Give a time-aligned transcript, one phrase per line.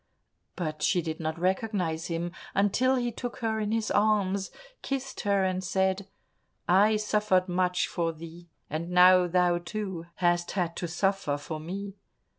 [0.55, 4.49] But she did not recognize him until he took her in his arms,
[4.81, 6.07] kissed her, and said,
[6.67, 11.97] "I suffered much for thee and now thou, too, hast had to suffer for me."